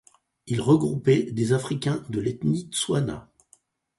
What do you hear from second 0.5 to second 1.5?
regroupait